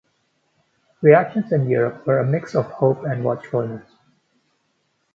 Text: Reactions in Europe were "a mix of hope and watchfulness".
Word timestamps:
Reactions 1.03 1.51
in 1.51 1.69
Europe 1.69 2.07
were 2.07 2.17
"a 2.17 2.25
mix 2.25 2.55
of 2.55 2.65
hope 2.65 3.03
and 3.03 3.23
watchfulness". 3.23 3.85